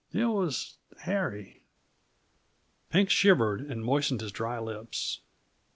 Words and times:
It 0.11 0.25
was 0.25 0.79
Harry." 1.01 1.61
Pink 2.89 3.11
shivered 3.11 3.61
and 3.61 3.85
moistened 3.85 4.21
his 4.21 4.31
dry 4.31 4.57
lips. 4.57 5.21